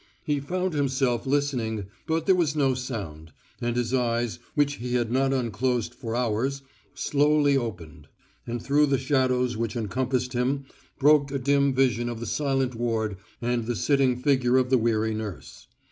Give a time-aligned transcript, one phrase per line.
[0.23, 5.11] He found himself listening, but there was no sound; and his eyes, which he had
[5.11, 6.63] not unclosed for hours,
[6.95, 8.07] slowly opened,
[8.47, 10.65] and through the shadows which encompassed him
[10.97, 15.13] broke a dim vision of the silent ward and the sitting figure of the weary
[15.13, 15.67] nurse.